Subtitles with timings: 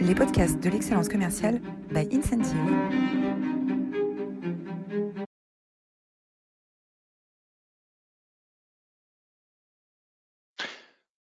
[0.00, 2.56] les podcasts de l'excellence commerciale by Incentive.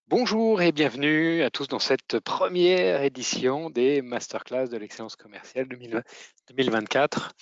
[0.08, 7.34] Bonjour et bienvenue à tous dans cette première édition des Masterclass de l'excellence commerciale 2024.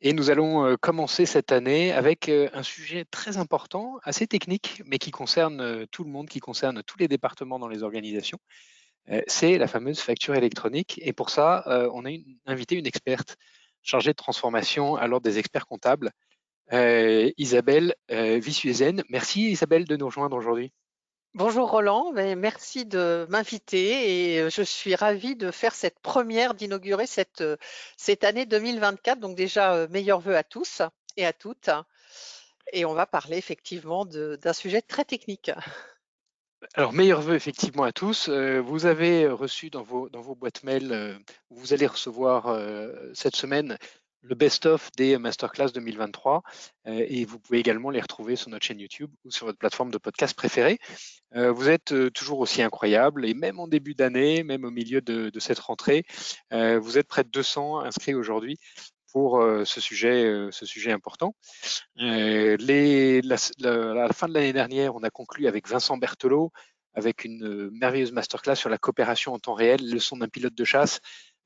[0.00, 4.82] Et nous allons euh, commencer cette année avec euh, un sujet très important, assez technique,
[4.86, 8.38] mais qui concerne euh, tout le monde, qui concerne tous les départements dans les organisations.
[9.26, 11.00] C'est la fameuse facture électronique.
[11.02, 12.10] Et pour ça, on a
[12.46, 13.36] invité une experte
[13.82, 16.10] chargée de transformation à l'ordre des experts comptables,
[16.72, 19.04] Isabelle Vissuezen.
[19.08, 20.72] Merci Isabelle de nous rejoindre aujourd'hui.
[21.36, 26.54] Bonjour Roland, ben, merci de m'inviter et euh, je suis ravie de faire cette première,
[26.54, 27.58] d'inaugurer cette, euh,
[27.98, 29.20] cette année 2024.
[29.20, 30.80] Donc déjà, euh, meilleurs vœux à tous
[31.18, 31.68] et à toutes.
[32.72, 35.50] Et on va parler effectivement d'un sujet très technique.
[36.74, 38.28] Alors, meilleurs vœux effectivement à tous.
[38.28, 41.18] vous avez reçu dans vos, boîtes mail,
[41.50, 42.58] vous allez recevoir
[43.14, 43.78] cette semaine
[44.26, 46.42] le best-of des masterclass 2023
[46.86, 49.90] euh, et vous pouvez également les retrouver sur notre chaîne YouTube ou sur votre plateforme
[49.90, 50.78] de podcast préférée.
[51.34, 55.00] Euh, vous êtes euh, toujours aussi incroyable et même en début d'année, même au milieu
[55.00, 56.04] de, cette rentrée,
[56.50, 58.58] vous êtes près de 200 inscrits aujourd'hui
[59.16, 61.34] pour ce sujet, ce sujet important.
[61.96, 66.52] Les, la, à la fin de l'année dernière, on a conclu avec Vincent Berthelot
[66.92, 71.00] avec une merveilleuse masterclass sur la coopération en temps réel, leçon d'un pilote de chasse.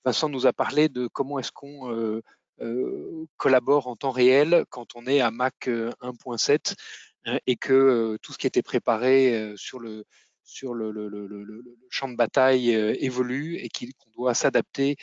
[0.05, 2.23] Vincent nous a parlé de comment est-ce qu'on
[2.61, 6.75] euh, collabore en temps réel quand on est à Mac 1.7
[7.27, 10.05] euh, et que euh, tout ce qui était préparé sur le,
[11.89, 14.97] champ de bataille évolue et qu'on doit s'adapter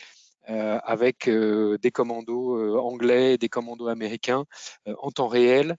[0.48, 4.46] avec des commandos anglais, des commandos américains
[4.86, 5.76] en temps réel,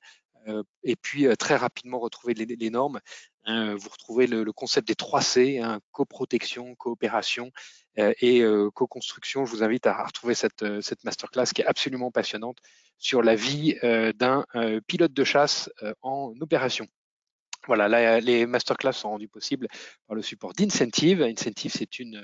[0.82, 3.00] et puis très rapidement retrouver les, les normes.
[3.46, 7.50] vous retrouvez le, concept des 3 C, hein, coprotection, coopération
[7.98, 9.44] euh, et euh, co-construction.
[9.44, 12.58] Je vous invite à retrouver cette, euh, cette masterclass qui est absolument passionnante
[12.96, 13.76] sur la vie
[14.16, 14.44] d'un
[14.88, 15.70] pilote de chasse
[16.02, 16.88] en opération.
[17.68, 19.68] Voilà, les masterclass sont rendues possibles
[20.08, 21.22] par le support d'Incentive.
[21.22, 22.20] Incentive, c'est une,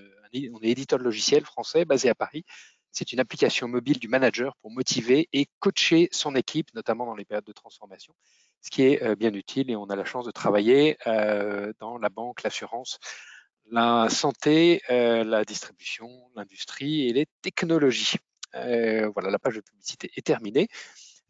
[0.53, 2.45] on est éditeur de logiciel français basé à Paris.
[2.91, 7.25] C'est une application mobile du manager pour motiver et coacher son équipe, notamment dans les
[7.25, 8.15] périodes de transformation,
[8.63, 9.71] ce qui est bien utile.
[9.71, 10.97] Et on a la chance de travailler
[11.79, 12.99] dans la banque, l'assurance,
[13.71, 18.17] la santé, euh, la distribution, l'industrie et les technologies.
[18.55, 20.69] Euh, voilà, la page de publicité est terminée.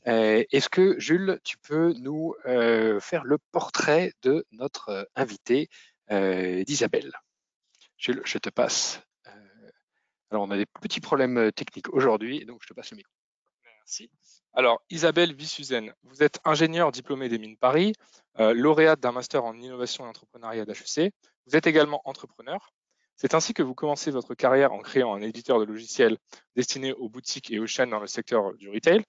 [0.07, 2.35] Euh, est-ce que Jules, tu peux nous
[3.01, 5.69] faire le portrait de notre invité
[6.11, 7.13] d'Isabelle?
[7.97, 9.01] Jules, je te passe.
[10.31, 13.13] alors, on a des petits problèmes techniques aujourd'hui, donc je te passe le micro.
[13.65, 14.11] Merci.
[14.53, 17.93] Alors, Isabelle Vissuzen, vous êtes ingénieure diplômée des Mines Paris,
[18.39, 21.13] lauréate d'un master en innovation et entrepreneuriat d'HEC.
[21.47, 22.73] Vous êtes également entrepreneur.
[23.17, 26.19] C'est ainsi que vous commencez votre carrière en créant un éditeur de logiciels
[26.57, 29.05] destiné aux boutiques et aux chaînes dans le secteur du retail.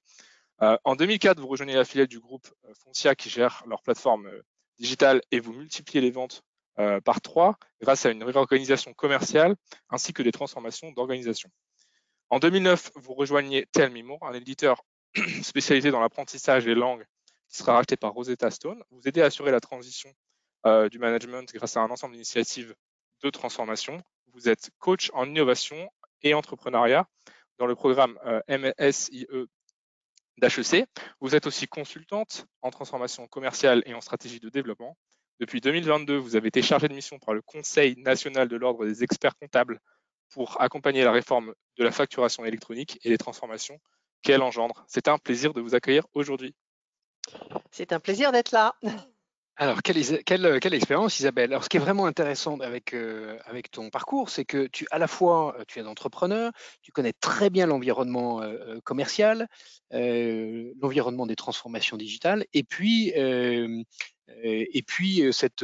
[0.61, 4.27] Euh, en 2004, vous rejoignez la filiale du groupe euh, Foncia qui gère leur plateforme
[4.27, 4.41] euh,
[4.77, 6.43] digitale et vous multipliez les ventes
[7.05, 9.55] par trois grâce à une réorganisation commerciale
[9.89, 11.49] ainsi que des transformations d'organisation.
[12.29, 14.83] En 2009, vous rejoignez Tell Me un éditeur
[15.41, 17.05] spécialisé dans l'apprentissage des langues
[17.47, 18.83] qui sera racheté par Rosetta Stone.
[18.91, 20.09] Vous aidez à assurer la transition
[20.91, 22.75] du management grâce à un ensemble d'initiatives
[23.23, 24.03] de transformation.
[24.33, 25.89] Vous êtes coach en innovation
[26.23, 27.07] et entrepreneuriat
[27.57, 29.27] dans le programme MSIE
[30.38, 30.85] d'HEC.
[31.19, 34.97] Vous êtes aussi consultante en transformation commerciale et en stratégie de développement.
[35.40, 39.03] Depuis 2022, vous avez été chargée de mission par le Conseil national de l'ordre des
[39.03, 39.81] experts comptables
[40.29, 43.79] pour accompagner la réforme de la facturation électronique et les transformations
[44.22, 44.85] qu'elle engendre?
[44.88, 46.56] C'est un plaisir de vous accueillir aujourd'hui.
[47.72, 48.75] C'est un plaisir d'être là.
[49.57, 51.51] Alors, quelle, quelle, expérience, Isabelle?
[51.51, 54.99] Alors, ce qui est vraiment intéressant avec, euh, avec ton parcours, c'est que tu, à
[54.99, 56.51] la fois, euh, tu es entrepreneur,
[56.81, 59.47] tu connais très bien l'environnement euh, commercial,
[59.91, 65.63] l'environnement des transformations digitales, et puis, et puis cet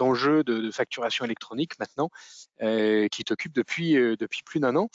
[0.00, 2.08] enjeu de, de, facturation électronique maintenant,
[2.58, 4.88] qui t'occupe depuis, depuis plus d'un an.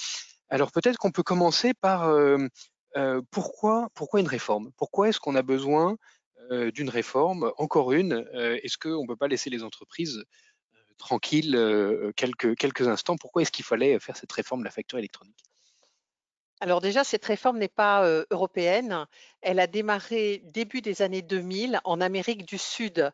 [0.50, 2.12] Alors, peut-être qu'on peut commencer par
[3.30, 4.72] pourquoi, pourquoi une réforme?
[4.78, 5.96] Pourquoi est-ce qu'on a besoin euh,
[6.50, 10.24] d'une réforme, encore une, euh, est-ce qu'on ne peut pas laisser les entreprises
[10.74, 13.16] euh, tranquilles quelques, instants?
[13.18, 15.38] Pourquoi est-ce qu'il fallait faire cette réforme de la facture électronique?
[16.62, 19.06] Alors déjà, cette réforme n'est pas européenne.
[19.42, 23.12] Elle a démarré début des années 2000 en Amérique du Sud.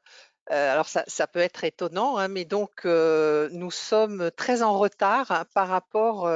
[0.47, 6.29] alors ça, peut être étonnant, hein, mais donc nous sommes très en retard par rapport,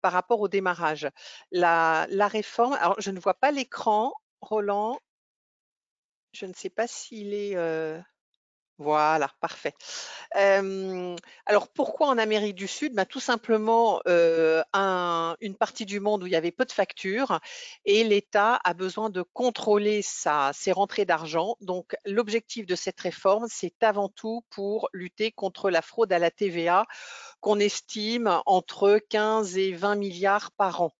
[0.00, 1.08] par rapport au démarrage.
[1.52, 4.98] La, la réforme, alors je ne vois pas l'écran, Roland.
[6.32, 7.56] Je ne sais pas s'il est.
[8.78, 9.74] Voilà, parfait.
[10.34, 12.94] alors pourquoi en Amérique du Sud?
[12.94, 17.38] Bah, Tout simplement une partie du monde où il y avait peu de factures
[17.84, 21.56] et l'État a besoin de contrôler ses rentrées d'argent.
[21.60, 26.30] Donc l'objectif de cette réforme, c'est avant tout pour lutter contre la fraude à la
[26.30, 26.86] TVA
[27.40, 30.92] qu'on estime entre 15 et 20 milliards par an.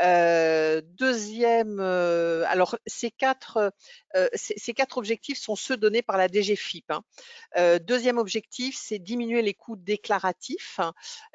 [0.00, 3.72] Euh, deuxième, euh, alors ces quatre,
[4.16, 6.90] euh, ces, quatre objectifs sont ceux donnés par la DGFIP.
[6.90, 7.78] Hein.
[7.80, 10.80] deuxième objectif, c'est diminuer les coûts déclaratifs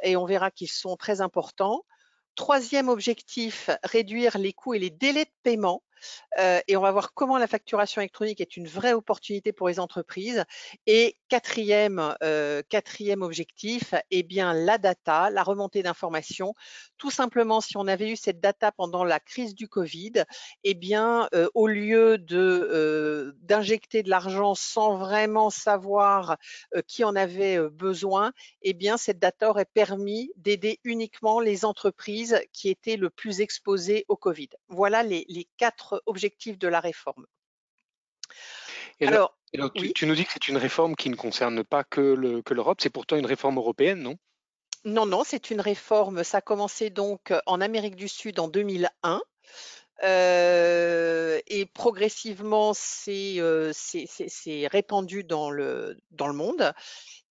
[0.04, 1.86] et on verra qu'ils sont très importants.
[2.36, 5.84] Troisième objectif, réduire les coûts et les délais de paiement.
[6.40, 9.80] Euh, et on va voir comment la facturation électronique est une vraie opportunité pour les
[9.80, 10.44] entreprises.
[10.86, 12.62] Et quatrième, euh,
[13.22, 16.54] objectif, eh bien la data, la remontée d'informations.
[16.98, 20.24] Tout simplement, si on avait eu cette data pendant la crise du Covid,
[20.64, 26.38] eh bien euh, au lieu de d'injecter de l'argent sans vraiment savoir
[26.88, 32.70] qui en avait besoin, eh bien cette data aurait permis d'aider uniquement les entreprises qui
[32.70, 34.50] étaient le plus exposées au Covid.
[34.70, 37.26] Voilà les, les quatre objectifs de la réforme.
[39.02, 39.36] alors,
[39.96, 42.02] tu, nous dis que c'est une réforme qui ne concerne pas que
[42.54, 44.18] l'Europe, c'est pourtant une réforme européenne, non?
[44.86, 49.22] Non, non, c'est une réforme, ça a commencé donc en Amérique du Sud en 2001.
[50.04, 52.74] Euh, et progressivement,
[53.08, 56.74] euh, c'est répandu dans le, dans le monde.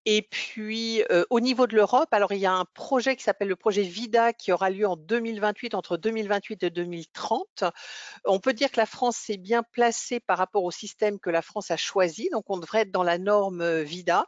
[0.09, 3.57] Et puis, au niveau de l'Europe, alors il y a un projet qui s'appelle le
[3.57, 7.65] projet VIDA qui aura lieu en 2028, entre 2028 et 2030.
[8.23, 11.41] On peut dire que la France s'est bien placée par rapport au système que la
[11.41, 14.27] France a choisi, donc on devrait être dans la norme VIDA.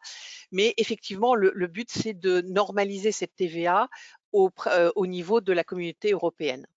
[0.51, 3.87] Mais effectivement, le, but, c'est de normaliser cette TVA
[4.33, 4.51] au,
[5.07, 6.67] niveau de la communauté européenne.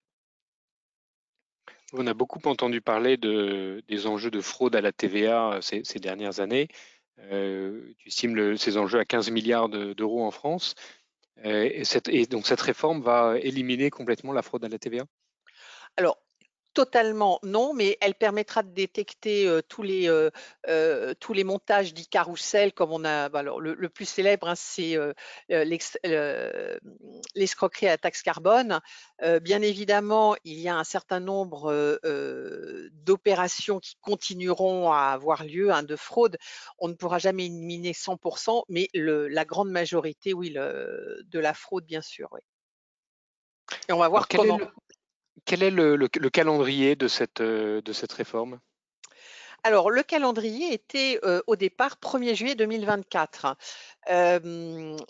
[1.92, 6.68] On a beaucoup entendu parler des enjeux de fraude à la TVA ces dernières années.
[7.18, 10.74] Euh, tu estimes ces enjeux à 15 milliards d'euros en France.
[11.44, 15.04] Euh, et, donc cette réforme va éliminer complètement la fraude à la TVA
[16.74, 20.08] Totalement non, mais elle permettra de détecter tous, les,
[21.20, 23.28] tous les montages dits carrousel, comme on a.
[23.28, 24.96] Bah, alors, le, plus célèbre, hein, c'est
[27.34, 28.80] l'escroquerie à la taxe carbone.
[29.42, 32.00] bien évidemment, il y a un certain nombre
[33.04, 36.38] d'opérations qui continueront à avoir lieu hein, de fraude.
[36.78, 42.02] On ne pourra jamais éliminer 100%, mais la grande majorité, oui, de la fraude, bien
[42.02, 42.28] sûr.
[42.32, 42.40] Oui.
[43.88, 44.58] Et on va voir comment.
[45.44, 47.80] Quel est le, calendrier de cette, euh,
[48.16, 48.60] réforme?
[49.64, 53.56] Alors, le calendrier était euh, au départ 1er juillet 2024.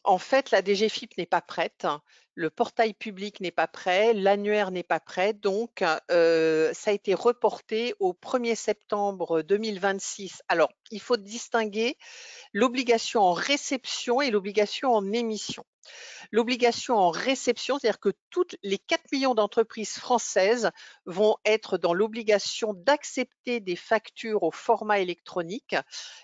[0.05, 1.87] en fait, la DGFIP n'est pas prête,
[2.34, 7.14] le portail public n'est pas prêt, l'annuaire n'est pas prêt, donc euh, ça a été
[7.14, 10.43] reporté au 1er septembre 2026.
[10.49, 11.96] Alors, il faut distinguer
[12.52, 15.64] l'obligation en réception et l'obligation en émission.
[16.31, 20.70] L'obligation en réception, c'est-à-dire que toutes les 4 millions d'entreprises françaises
[21.05, 25.75] vont être dans l'obligation d'accepter des factures au format électronique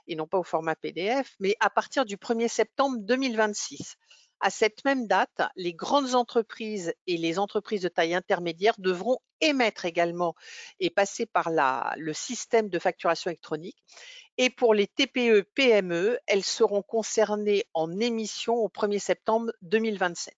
[0.07, 3.97] et non pas au format PDF, mais à partir du 1er septembre 2026.
[4.41, 9.85] À cette même date, les grandes entreprises et les entreprises de taille intermédiaire devront émettre
[9.85, 10.35] également
[10.81, 11.51] et passer par
[11.97, 13.77] le système de facturation électronique.
[14.41, 20.37] Et pour les TPE, PME, elles seront concernées en émission au 1er septembre 2027.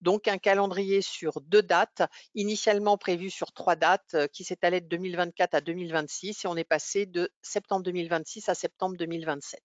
[0.00, 2.02] Donc un calendrier sur deux dates,
[2.34, 6.64] initialement prévu sur trois dates, euh, qui s'étalait de 2024 à 2026, et on est
[6.64, 9.60] passé de septembre 2026 à septembre 2027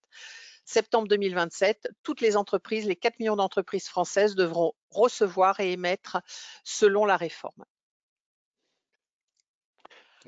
[0.67, 6.17] septembre 2027, toutes les entreprises, les 4 millions d'entreprises françaises devront recevoir et émettre
[6.65, 7.63] selon la réforme.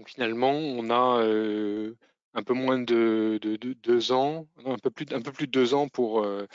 [0.06, 1.98] Finalement, on a euh,
[2.34, 3.38] un peu moins de,
[3.84, 6.48] deux ans, un peu plus, de deux ans pour, euh,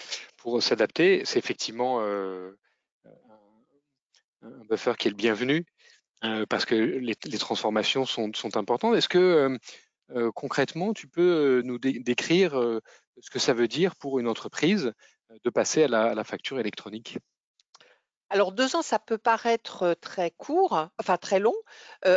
[0.60, 1.22] s'adapter.
[1.26, 2.52] C'est effectivement euh,
[4.40, 5.66] un buffer qui est le bienvenu
[6.48, 8.96] parce que les, transformations sont importantes.
[8.96, 9.58] Est-ce que
[10.34, 12.80] concrètement, tu peux nous décrire
[13.20, 14.92] ce que ça veut dire pour une entreprise
[15.30, 17.18] euh, de passer à la, facture électronique
[18.30, 21.54] alors deux ans, ça peut paraître très court, enfin très long.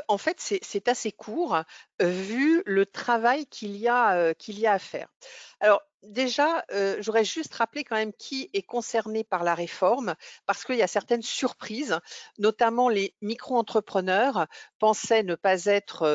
[0.07, 1.61] En fait, c'est assez court
[1.99, 4.33] vu le travail qu'il y, y a
[4.71, 5.07] à faire.
[5.59, 6.65] Alors déjà,
[6.99, 10.87] j'aurais juste rappelé quand même qui est concerné par la réforme, parce qu'il y a
[10.87, 11.99] certaines surprises,
[12.37, 14.47] notamment les micro-entrepreneurs
[14.79, 16.07] pensaient ne pas être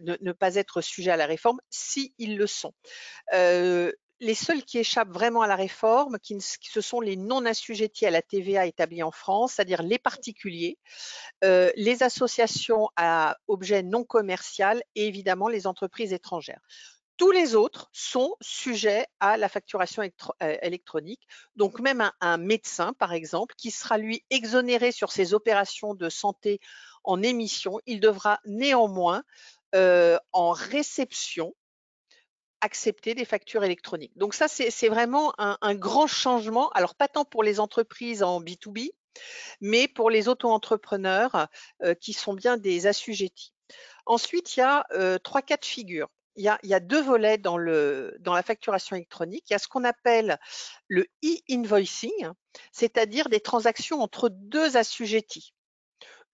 [0.00, 2.72] ne, pas être sujets à la réforme, si ils le sont
[4.20, 8.22] les seuls qui échappent vraiment à la réforme, ce sont les non assujettis à la
[8.22, 10.78] TVA établis en France, c'est-à-dire les particuliers,
[11.42, 16.60] les associations à objet non commercial et évidemment les entreprises étrangères
[17.16, 21.26] Tous les autres sont sujets à la facturation euh, électronique.
[21.56, 26.60] Donc même un, médecin, par exemple, qui sera lui exonéré sur ses opérations de santé
[27.04, 29.22] en émission, il devra néanmoins
[29.74, 31.54] euh, en réception
[32.60, 34.16] accepter des factures électroniques.
[34.16, 36.70] Donc ça, c'est vraiment un, grand changement.
[36.70, 38.90] Alors pas tant pour les entreprises en B2B,
[39.60, 41.48] mais pour les auto-entrepreneurs
[41.82, 43.52] euh, qui sont bien des assujettis.
[44.06, 44.86] Ensuite, il y a
[45.22, 49.44] trois cas de figure il y, a, deux volets dans, le, dans la facturation électronique.
[49.50, 50.38] Il y a ce qu'on appelle
[50.86, 52.30] le e-invoicing,
[52.70, 55.52] c'est-à-dire des transactions entre deux assujettis.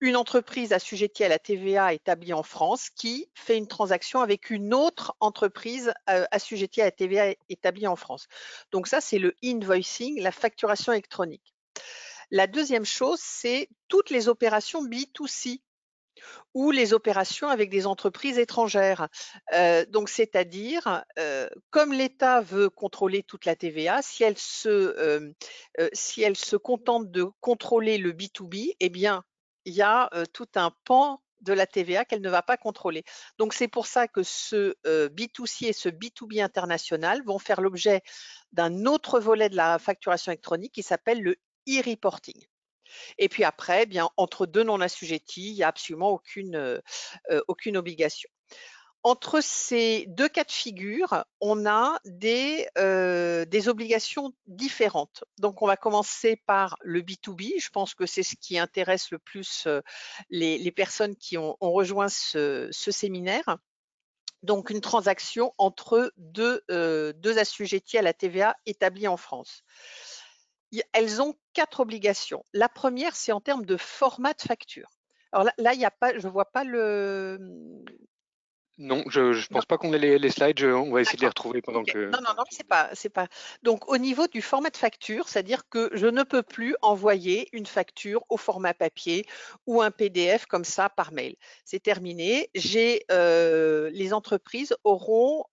[0.00, 4.74] Une entreprise assujettie à la TVA établie en France qui fait une transaction avec une
[4.74, 8.26] autre entreprise euh, assujettie à la TVA établie en France.
[8.72, 11.54] Donc ça, c'est le e-invoicing, la facturation électronique.
[12.30, 15.60] La deuxième chose, c'est toutes les opérations B2C
[16.54, 19.08] ou les opérations avec des entreprises étrangères.
[19.52, 25.32] Euh, donc, c'est-à-dire, euh, comme l'État veut contrôler toute la TVA, si elle se,
[25.92, 29.24] si elle se contente de contrôler le B2B, eh bien,
[29.64, 33.04] il y a tout un pan de la TVA qu'elle ne va pas contrôler.
[33.38, 34.74] Donc c'est pour ça que ce
[35.08, 38.02] B2C et ce B2B international vont faire l'objet
[38.52, 41.36] d'un autre volet de la facturation électronique qui s'appelle le
[41.68, 42.46] e-reporting.
[43.18, 46.80] Et puis après, eh bien entre deux non assujettis, il n'y a absolument aucune,
[47.48, 48.30] aucune obligation.
[49.04, 55.24] Entre ces deux cas de figure, on a des, euh, obligations différentes.
[55.38, 57.60] Donc, on va commencer par le B2B.
[57.60, 59.68] Je pense que c'est ce qui intéresse le plus
[60.30, 63.58] les, les, personnes qui ont, rejoint ce, séminaire.
[64.42, 69.62] Donc, une transaction entre deux, deux assujettis à la TVA établis en France
[70.92, 72.44] elles ont quatre obligations.
[72.52, 74.90] La première, c'est en termes de format de facture.
[75.32, 77.38] Alors là, il y a pas, je ne vois pas le.
[78.76, 80.64] Non, je ne pense pas qu'on ait les, slides.
[80.64, 82.10] on va essayer de les retrouver pendant que.
[82.10, 83.28] Non, non, non, c'est pas, c'est pas.
[83.62, 87.66] Donc, au niveau du format de facture, c'est-à-dire que je ne peux plus envoyer une
[87.66, 89.26] facture au format papier
[89.66, 91.36] ou un PDF comme ça par mail.
[91.64, 92.50] C'est terminé.
[92.56, 95.44] J'ai, euh, les entreprises auront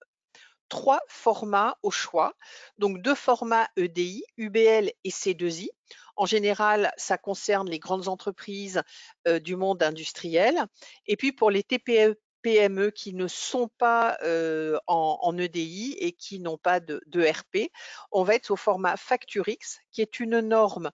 [0.71, 2.33] trois formats au choix.
[2.79, 5.69] Donc deux formats EDI, UBL et C2I.
[6.15, 8.81] En général, ça concerne les grandes entreprises
[9.27, 10.65] euh, du monde industriel.
[11.05, 16.39] Et puis pour les TPE PME qui ne sont pas euh, en, EDI et qui
[16.39, 17.71] n'ont pas de, RP,
[18.11, 20.91] on va être au format Facturix, qui est une norme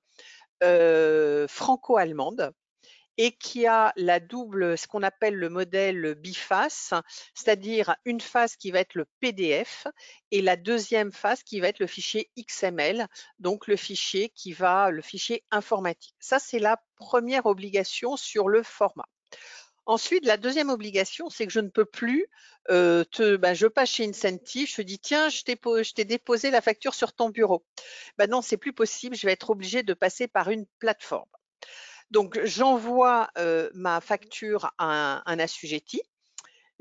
[0.63, 2.53] euh, franco-allemande
[3.17, 6.93] et qui a la double, ce qu'on appelle le modèle biface,
[7.33, 9.87] c'est-à-dire une face qui va être le PDF
[10.31, 13.07] et la deuxième face qui va être le fichier XML,
[13.39, 16.15] donc le fichier qui va, le fichier informatique.
[16.19, 19.07] Ça, c'est la première obligation sur le format.
[19.87, 22.27] Ensuite, la deuxième obligation, c'est que je ne peux plus
[22.69, 25.43] euh, te, ben, je passe chez Incentive, je dis tiens, je
[25.93, 27.63] t'ai déposé la facture sur ton bureau.
[28.17, 31.29] Ben non, c'est plus possible, je vais être obligé de passer par une plateforme.
[32.11, 33.29] Donc, j'envoie
[33.75, 36.01] ma facture à un, assujetti.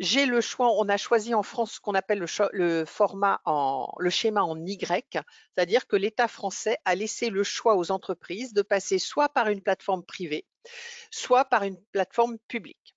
[0.00, 4.10] J'ai le choix, on a choisi en France ce qu'on appelle le, format en, le
[4.10, 5.20] schéma en Y,
[5.54, 9.62] c'est-à-dire que l'État français a laissé le choix aux entreprises de passer soit par une
[9.62, 10.44] plateforme privée,
[11.12, 12.95] soit par une plateforme publique.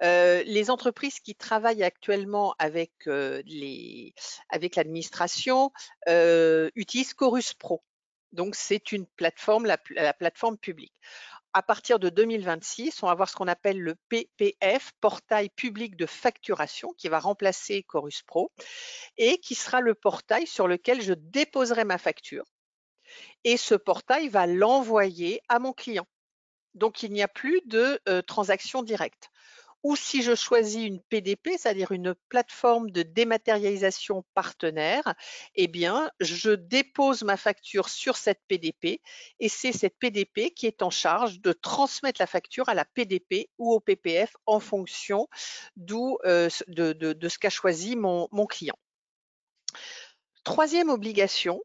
[0.00, 5.70] Les entreprises qui travaillent actuellement avec avec l'administration
[6.06, 7.82] utilisent Chorus Pro.
[8.32, 9.78] Donc c'est une plateforme, la,
[10.12, 10.94] plateforme publique
[11.54, 16.04] à partir de 2026, on va voir ce qu'on appelle le PPF, portail public de
[16.04, 18.50] facturation, qui va remplacer Chorus Pro
[19.16, 22.44] et qui sera le portail sur lequel je déposerai ma facture.
[23.44, 26.08] Et ce portail va l'envoyer à mon client.
[26.74, 29.30] Donc, il n'y a plus de euh, transaction directe
[29.84, 35.14] ou si je choisis une PDP, c'est-à-dire une plateforme de dématérialisation partenaire,
[35.54, 39.02] eh bien, je dépose ma facture sur cette PDP
[39.40, 43.50] et c'est cette PDP qui est en charge de transmettre la facture à la PDP
[43.58, 45.28] ou au PPF en fonction
[46.24, 48.78] euh, de, ce qu'a choisi mon, client.
[50.44, 51.62] Troisième obligation,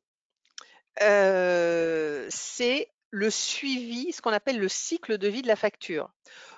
[1.01, 6.11] euh, c'est le suivi, ce qu'on appelle le cycle de vie de la facture.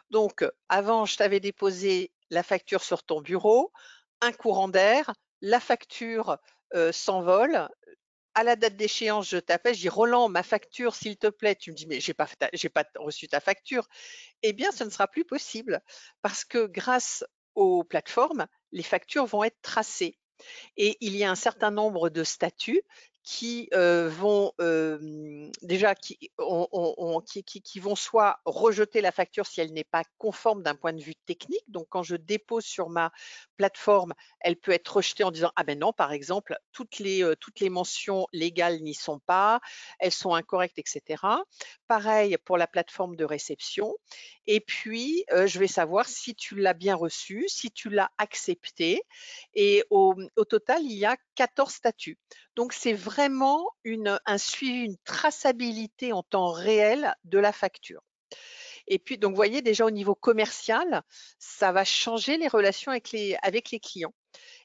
[0.09, 3.71] Donc, avant, je t'avais déposé la facture sur ton bureau,
[4.21, 6.37] un courant d'air, la facture
[6.91, 7.69] s'envole.
[8.33, 11.55] À la date d'échéance, je t'appelle, je dis Roland, ma facture, s'il te plaît.
[11.55, 13.87] Tu me dis, mais j'ai pas, pas reçu ta facture.
[14.41, 15.81] Eh bien, ce ne sera plus possible
[16.21, 20.17] parce que grâce aux plateformes, les factures vont être tracées.
[20.77, 22.81] Et il y a un certain nombre de statuts
[23.23, 24.53] qui vont
[25.61, 30.93] déjà qui, qui, vont soit rejeter la facture si elle n'est pas conforme d'un point
[30.93, 31.63] de vue technique.
[31.67, 33.11] Donc quand je dépose sur ma
[33.57, 37.59] plateforme, elle peut être rejetée en disant ah ben non par exemple toutes les toutes
[37.59, 39.59] les mentions légales n'y sont pas,
[39.99, 41.23] elles sont incorrectes etc.
[41.87, 43.95] Pareil pour la plateforme de réception.
[44.47, 49.01] Et puis je vais savoir si tu l'as bien reçu, si tu l'as accepté.
[49.53, 52.17] Et au, au total il y a 14 statuts.
[52.55, 53.69] Donc, c'est vraiment
[54.25, 58.01] un suivi, une traçabilité en temps réel de la facture.
[58.87, 61.03] Et puis, donc, vous voyez, déjà au niveau commercial,
[61.39, 64.13] ça va changer les relations avec les, avec les clients.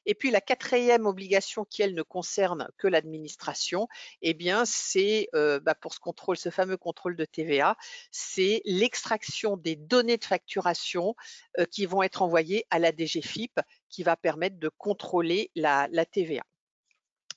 [0.05, 3.87] Et puis, la quatrième obligation qui, elle, ne concerne que l'administration,
[4.21, 7.75] eh bien, c'est euh, bah, pour ce contrôle, ce fameux contrôle de TVA,
[8.11, 11.15] c'est l'extraction des données de facturation
[11.59, 16.43] euh, qui vont être envoyées à la DGFIP, qui va permettre de contrôler la TVA.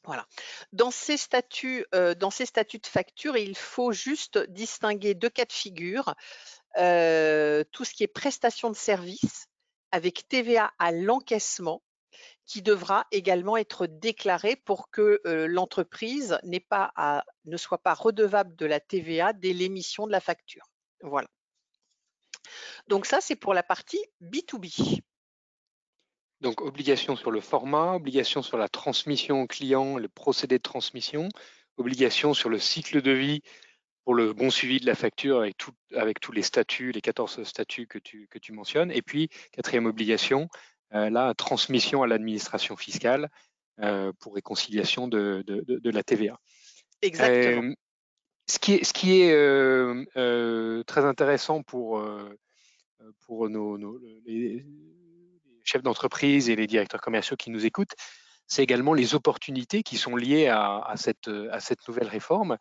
[0.05, 0.27] Voilà.
[0.73, 5.45] Dans ces statuts, euh, dans ces statuts de facture, il faut juste distinguer deux cas
[5.45, 6.15] de figure.
[6.79, 9.49] Euh, tout ce qui est prestation de service
[9.91, 11.83] avec TVA à l'encaissement
[12.47, 16.39] qui devra également être déclaré pour que euh, l'entreprise
[16.69, 20.69] pas ne soit pas redevable de la TVA dès l'émission de la facture.
[21.03, 21.29] Voilà.
[22.89, 25.03] Donc ça, c'est pour la partie B2B.
[26.41, 31.29] Donc, obligation sur le format, obligation sur la transmission au client, le procédé de transmission,
[31.77, 33.43] obligation sur le cycle de vie
[34.05, 35.57] pour le bon suivi de la facture avec,
[35.95, 38.91] avec tous les statuts, les 14 statuts que tu, que tu mentionnes.
[38.91, 40.49] Et puis, quatrième obligation,
[40.95, 43.31] euh, la transmission à l'administration fiscale
[43.81, 46.41] euh, pour réconciliation de, de, la TVA.
[47.03, 47.71] Exactement.
[47.71, 47.75] Euh,
[48.49, 52.03] ce qui est, ce qui est très intéressant pour,
[53.21, 54.65] pour nos, nos les,
[55.71, 57.95] chefs d'entreprise et les directeurs commerciaux qui nous écoutent,
[58.51, 61.29] c'est également les opportunités qui sont liées à, cette,
[61.89, 62.59] nouvelle réforme.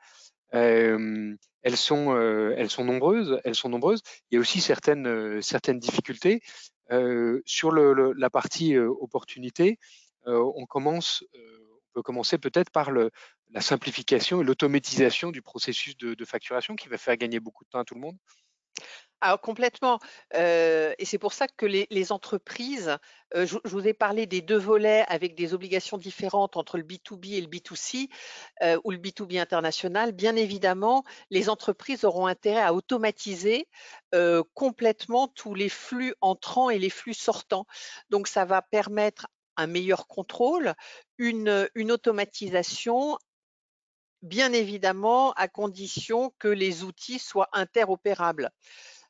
[0.54, 3.42] Euh, elles, sont, euh, elles sont nombreuses.
[3.44, 4.01] Elles sont nombreuses.
[4.30, 5.42] Il y a aussi certaines, euh,
[5.74, 6.42] difficultés.
[7.46, 9.80] sur la partie opportunité,
[10.25, 10.66] on,
[11.94, 17.18] peut commencer peut-être par la simplification et l'automatisation du processus de facturation qui va faire
[17.18, 18.18] gagner beaucoup de temps à tout le monde.
[19.22, 20.00] Alors complètement,
[20.34, 22.98] et c'est pour ça que les entreprises,
[23.36, 27.41] je vous ai parlé des deux volets avec des obligations différentes entre le B2B et
[27.41, 28.10] le B2C,
[28.86, 30.13] ou le B2B international.
[30.13, 33.67] Bien évidemment, les entreprises auront intérêt à automatiser,
[34.54, 37.65] complètement tous les flux entrants et les flux sortants.
[38.10, 40.74] Donc ça va permettre un meilleur contrôle,
[41.17, 43.17] une une automatisation,
[44.22, 48.50] bien évidemment à condition que les outils soient interopérables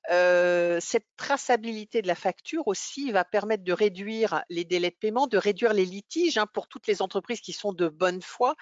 [0.09, 5.37] cette traçabilité de la facture aussi va permettre de réduire les délais de paiement, de
[5.37, 8.55] réduire les litiges hein, pour toutes les entreprises qui sont de bonne foi.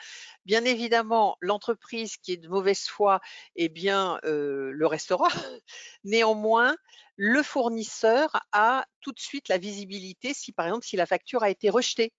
[0.45, 3.21] Bien évidemment, l'entreprise qui est de mauvaise foi,
[3.55, 5.27] eh bien, le restera.
[6.03, 6.75] Néanmoins,
[7.17, 11.49] le fournisseur a tout de suite la visibilité si, par exemple, si la facture a
[11.49, 12.13] été rejetée.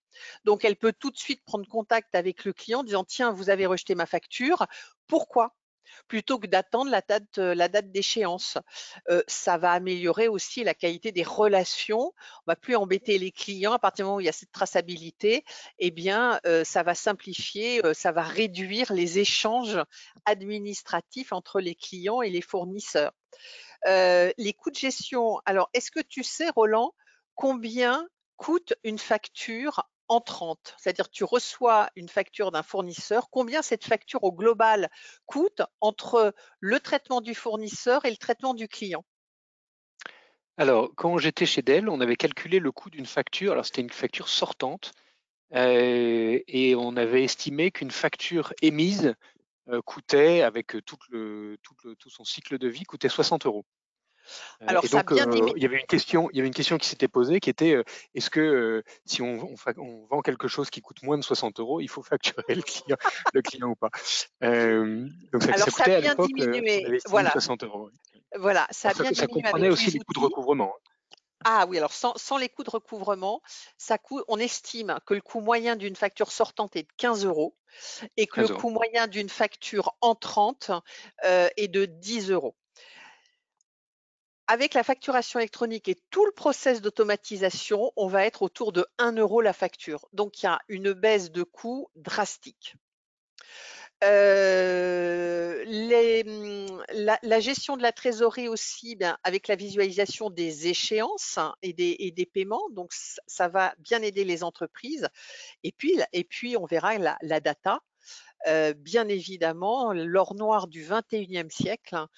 [0.44, 3.48] Donc, elle peut tout de suite prendre contact avec le client en disant, tiens, vous
[3.48, 4.66] avez rejeté ma facture.
[5.06, 5.54] Pourquoi?
[6.08, 8.58] Plutôt que d'attendre la date, date d'échéance.
[9.26, 12.12] ça va améliorer aussi la qualité des relations.
[12.46, 14.52] On va plus embêter les clients à partir du moment où il y a cette
[14.52, 15.44] traçabilité.
[15.78, 19.78] Eh bien, ça va simplifier, ça va réduire les échanges
[20.24, 23.12] administratifs entre les clients et les fournisseurs.
[23.86, 25.40] les coûts de gestion.
[25.44, 26.94] Alors, est-ce que tu sais, Roland,
[27.34, 34.24] combien coûte une facture entrante, c'est-à-dire tu reçois une facture d'un fournisseur, combien cette facture
[34.24, 34.90] au global
[35.26, 39.04] coûte entre le traitement du fournisseur et le traitement du client?
[40.56, 43.90] Alors, quand j'étais chez Dell, on avait calculé le coût d'une facture, alors c'était une
[43.90, 44.92] facture sortante,
[45.54, 49.14] euh, et on avait estimé qu'une facture émise
[49.68, 53.64] euh, coûtait, avec tout, le, tout son cycle de vie, coûtait 60 euros.
[54.62, 56.78] Euh, Alors, ça donc, euh, il y avait une question, il y avait une question
[56.78, 59.56] qui s'était posée, qui était euh, est-ce que si on,
[60.10, 62.96] vend quelque chose qui coûte moins de 60 euros, il faut facturer le client,
[63.34, 63.90] le client ou pas?
[64.40, 66.98] Donc ça, Alors, ça, a bien diminué.
[67.06, 67.30] Voilà.
[67.30, 67.90] 60 euros.
[68.36, 70.74] Voilà, ça a bien ça comprenait aussi les coûts de recouvrement.
[71.44, 73.40] Ah oui, alors sans, les coûts de recouvrement,
[73.76, 77.54] ça on estime que le coût moyen d'une facture sortante est de 15 euros
[78.16, 80.72] et que le coût moyen d'une facture entrante
[81.22, 82.56] est de 10 euros
[84.48, 89.12] avec la facturation électronique et tout le process d'automatisation, on va être autour de 1
[89.12, 90.08] euro la facture.
[90.12, 92.74] Donc, il y a une baisse de coût drastique.
[94.04, 95.64] Euh,
[96.26, 96.84] hum,
[97.22, 102.26] la, gestion de la trésorerie aussi, bien, avec la visualisation des échéances hein, et, des,
[102.26, 105.08] paiements, donc ça, va bien aider les entreprises.
[105.64, 107.80] Et puis, et puis on verra la, data.
[108.46, 112.08] Euh, bien évidemment l'or noir du 21e siècle, hein,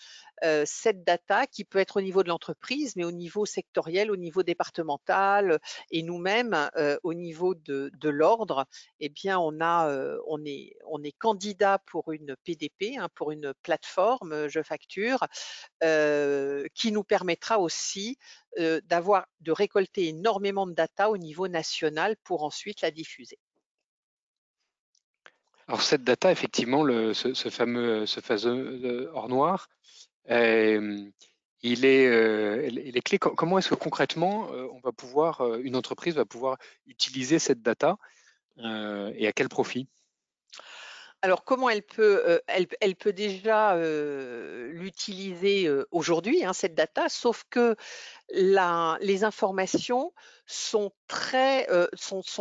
[0.45, 4.17] euh, cette data qui peut être au niveau de l'entreprise, mais au niveau sectoriel, au
[4.17, 5.59] niveau départemental
[5.91, 6.71] et nous-mêmes
[7.03, 8.67] au niveau de, l'ordre,
[9.01, 15.27] eh bien on est candidat pour une PDP, hein, pour une plateforme, je facture,
[16.75, 18.19] qui nous permettra aussi
[18.85, 23.39] d'avoir, de récolter énormément de data au niveau national pour ensuite la diffuser.
[25.71, 29.69] Alors cette data, effectivement, ce, fameux, ce fameux or noir,
[30.29, 31.09] euh,
[31.63, 33.21] il est, euh, clés.
[33.21, 37.99] Comment est-ce que concrètement, euh, on va pouvoir, une entreprise va pouvoir utiliser cette data
[38.59, 39.87] et à quel profit?
[41.23, 47.77] Alors, comment elle peut, elle, peut déjà l'utiliser aujourd'hui, hein, cette data, sauf que
[48.31, 50.15] les informations
[50.47, 51.67] sont très,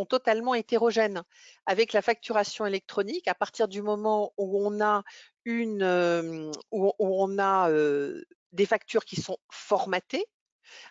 [0.06, 1.24] totalement hétérogènes.
[1.66, 5.04] Avec la facturation électronique, à partir du moment où on a
[8.52, 10.26] des factures qui sont formatées,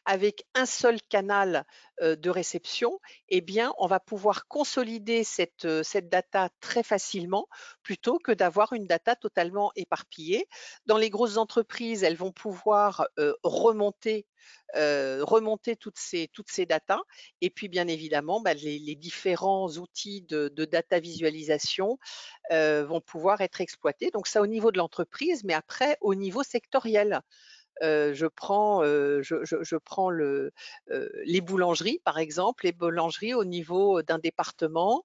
[0.05, 1.65] avec un seul canal
[2.01, 3.45] de réception, eh
[3.79, 7.49] on va pouvoir consolider cette, data très facilement
[7.83, 10.47] plutôt que d'avoir une data totalement éparpillée.
[10.87, 13.07] Dans les grosses entreprises, elles vont pouvoir
[13.43, 14.27] remonter
[14.75, 17.01] remonter toutes ces, datas.
[17.41, 21.99] Et puis, bien évidemment, bah, les, différents outils de data visualisation
[22.51, 24.11] vont pouvoir être exploités.
[24.11, 27.23] Donc, ça au niveau de l'entreprise, mais après, au niveau sectoriel
[27.81, 28.83] je prends,
[30.11, 35.05] les boulangeries, par exemple, les boulangeries au niveau d'un département.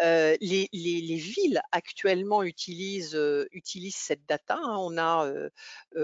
[0.00, 3.18] Les, villes actuellement utilisent,
[3.90, 4.58] cette data.
[4.62, 5.50] Hein.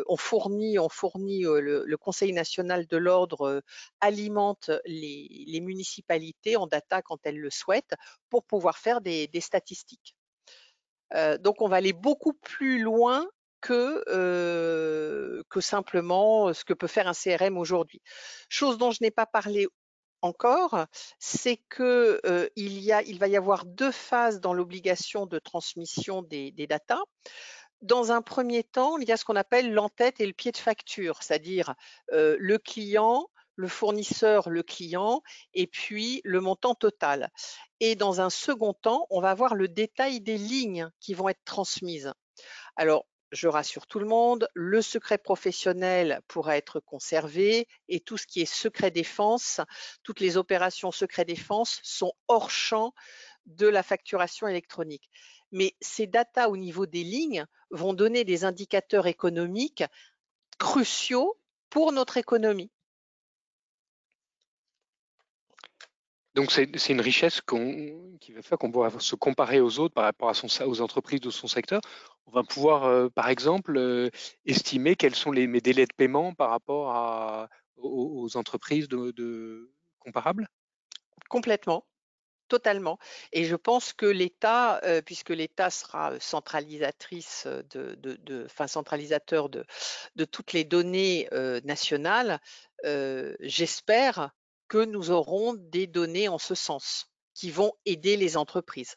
[0.07, 3.63] On fournit le, Conseil national de l'ordre
[4.01, 7.95] alimente les, municipalités en data quand elles le souhaitent
[8.31, 10.17] pour pouvoir faire des, statistiques.
[11.41, 13.27] donc, on va aller beaucoup plus loin
[13.61, 18.01] que, que simplement ce que peut faire un CRM aujourd'hui.
[18.49, 19.69] Chose dont je n'ai pas parlé
[20.23, 20.87] encore,
[21.19, 22.21] c'est que
[22.57, 26.67] il, y a, il va y avoir deux phases dans l'obligation de transmission des, des
[26.67, 27.03] datas.
[27.83, 30.59] Dans un premier temps, il y a ce qu'on appelle l'entête et le pied de
[30.59, 31.75] facture, c'est-à-dire
[32.13, 33.27] le client,
[33.61, 35.23] le fournisseur, le client,
[35.55, 37.31] et puis le montant total.
[37.79, 41.45] Et dans un second temps, on va avoir le détail des lignes qui vont être
[41.45, 42.13] transmises.
[42.77, 48.27] Alors, je rassure tout le monde, le secret professionnel pourra être conservé et tout ce
[48.27, 49.61] qui est secret défense,
[50.03, 52.93] toutes les opérations secret défense sont hors champ
[53.47, 55.11] de la facturation électronique.
[55.53, 59.85] Mais ces datas au niveau des lignes vont donner des indicateurs économiques
[60.59, 61.39] cruciaux
[61.71, 62.71] pour notre économie.
[66.41, 70.33] Donc c'est une richesse qui va faire qu'on pourra se comparer aux autres par rapport
[70.65, 71.83] aux entreprises de son secteur.
[72.25, 74.09] On va pouvoir, euh, par exemple, euh,
[74.47, 78.89] estimer quels sont les, mes délais de paiement par rapport aux, entreprises
[79.99, 80.49] comparables
[81.29, 81.85] Complètement.
[82.49, 82.99] Totalement.
[83.33, 87.11] Et je pense que l'État, euh, puisque l'État sera centralisateur
[89.51, 91.29] de, toutes les données
[91.65, 92.41] nationales,
[93.41, 94.31] j'espère
[94.71, 98.95] que nous aurons des données en ce sens qui vont aider les entreprises.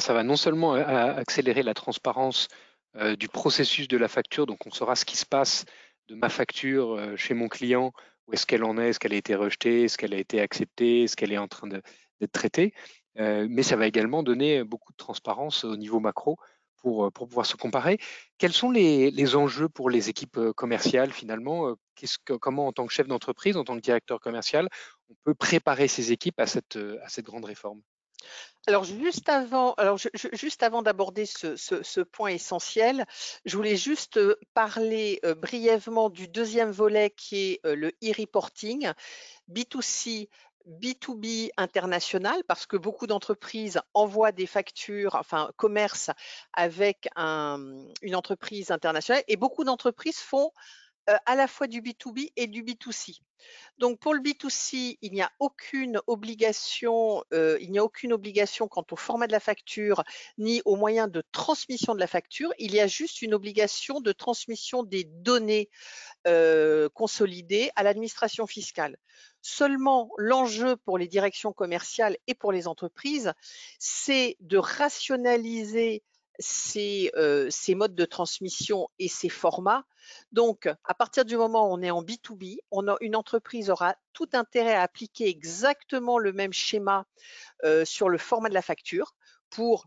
[0.00, 2.48] Ça va non seulement accélérer la transparence
[2.96, 5.66] euh, du processus de la facture, donc on saura ce qui se passe
[6.08, 7.92] de ma facture euh, chez mon client,
[8.26, 11.02] où est-ce qu'elle en est, est-ce qu'elle a été rejetée, est-ce qu'elle a été acceptée,
[11.02, 12.72] est-ce qu'elle est en train d'être traitée,
[13.18, 16.38] euh, mais ça va également donner beaucoup de transparence au niveau macro
[16.84, 17.98] pour, pouvoir se comparer.
[18.36, 21.74] Quels sont les, enjeux pour les équipes commerciales finalement
[22.26, 24.68] que, Comment, en tant que chef d'entreprise, en tant que directeur commercial,
[25.08, 26.76] on peut préparer ses équipes à cette,
[27.20, 27.80] grande réforme?
[28.66, 29.98] Alors juste avant, alors
[30.32, 33.06] juste avant d'aborder ce, point essentiel,
[33.44, 34.18] je voulais juste
[34.52, 38.90] parler brièvement du deuxième volet qui est le e-reporting.
[39.50, 40.28] B2C
[40.68, 46.10] B2B international parce que beaucoup d'entreprises envoient des factures, enfin commerce
[46.52, 50.50] avec une entreprise internationale et beaucoup d'entreprises font
[51.10, 53.20] euh, à la fois du B2B et du B2C.
[53.78, 58.68] Donc pour le B2C, il n'y a aucune obligation, euh, il n'y a aucune obligation
[58.68, 60.02] quant au format de la facture
[60.38, 62.52] ni au moyen de transmission de la facture.
[62.58, 65.68] Il y a juste une obligation de transmission des données
[66.26, 68.96] euh, consolidées à l'administration fiscale.
[69.42, 73.34] Seulement, l'enjeu pour les directions commerciales et pour les entreprises,
[73.78, 76.02] c'est de rationaliser
[76.38, 77.12] ces,
[77.50, 79.84] ces, modes de transmission et ces formats.
[80.32, 83.96] Donc, à partir du moment où on est en B2B, on a, une entreprise aura
[84.12, 87.06] tout intérêt à appliquer exactement le même schéma
[87.84, 89.14] sur le format de la facture
[89.50, 89.86] pour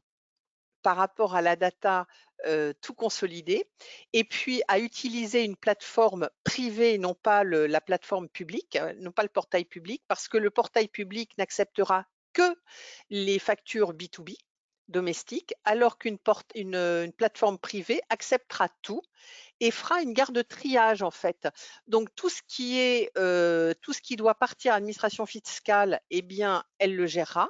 [0.88, 2.07] par rapport à la data,
[2.45, 3.67] euh, tout consolider
[4.13, 9.23] et puis à utiliser une plateforme privée, non pas la plateforme publique, euh, non pas
[9.23, 12.55] le portail public, parce que le portail public n'acceptera que
[13.10, 14.38] les factures B2B
[14.88, 16.17] domestiques, alors qu'une
[16.56, 19.02] une plateforme privée acceptera tout
[19.59, 21.47] et fera une garde de triage en fait.
[21.87, 26.21] Donc tout ce qui est euh, tout ce qui doit partir à l'administration fiscale, eh
[26.21, 27.49] bien elle le gérera.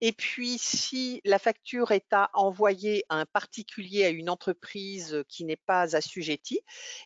[0.00, 5.44] Et puis si la facture est à envoyer à un particulier, à une entreprise qui
[5.44, 6.60] n'est pas assujettie,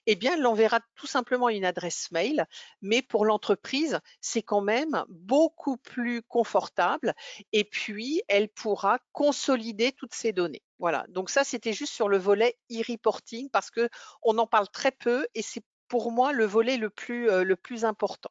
[0.06, 2.46] eh bien elle enverra tout simplement une adresse mail.
[2.82, 7.14] Mais pour l'entreprise, c'est quand même beaucoup plus confortable.
[7.52, 10.62] Et puis elle pourra consolider toutes ces données.
[10.78, 13.88] Voilà, donc ça c'était juste sur le volet e-reporting parce que
[14.22, 17.56] on en parle très peu et c'est pour moi le volet le plus, euh, le
[17.56, 18.30] plus important.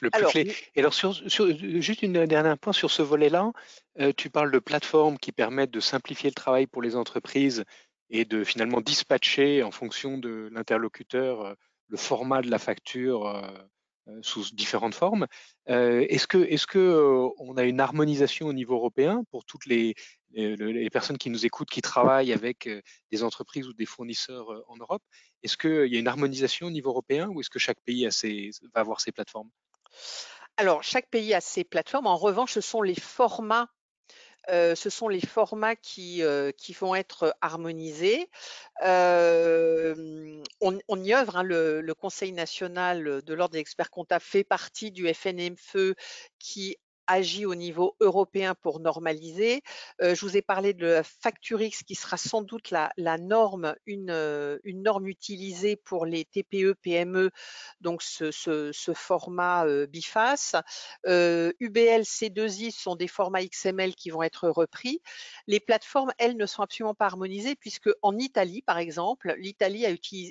[0.00, 0.54] Le plus clé.
[0.74, 3.52] Et alors, sur, juste une dernière point sur ce volet-là,
[4.00, 7.64] euh, tu parles de plateformes qui permettent de simplifier le travail pour les entreprises
[8.10, 11.54] et de finalement dispatcher en fonction de l'interlocuteur euh,
[11.88, 15.26] le format de la facture euh, sous différentes formes.
[15.66, 19.96] Est-ce que, est-ce que on a une harmonisation au niveau européen pour toutes les,
[20.32, 22.68] les, personnes qui nous écoutent, qui travaillent avec
[23.10, 25.02] des entreprises ou des fournisseurs en Europe
[25.42, 28.08] Est-ce qu'il y a une harmonisation au niveau européen ou est-ce que chaque pays
[28.74, 29.50] va avoir ses plateformes?
[30.56, 32.06] Alors, chaque pays a ses plateformes.
[32.06, 33.68] En revanche, ce sont les formats
[34.48, 36.22] ce sont les formats qui,
[36.56, 38.28] qui vont être harmonisés.
[38.80, 39.18] on,
[41.02, 45.12] y œuvre, hein, le, le, Conseil national de l'ordre des experts comptables fait partie du
[45.12, 45.94] FNMFE
[46.38, 49.62] qui agit au niveau européen pour normaliser.
[50.02, 54.58] Euh, je vous ai parlé de Facturix qui sera sans doute la, norme, une, euh,
[54.64, 57.30] une, norme utilisée pour les TPE, PME,
[57.80, 58.30] donc ce,
[58.94, 60.56] format euh, biface.
[61.04, 65.00] UBL, C2I sont des formats XML qui vont être repris.
[65.46, 69.86] Les plateformes, elles, ne sont absolument pas harmonisées puisque en Italie, par exemple, l'Italie